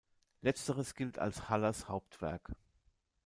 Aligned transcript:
Letzteres 0.41 0.95
gilt 0.95 1.19
als 1.19 1.47
Hallers 1.49 1.87
Hauptwerk. 1.87 2.53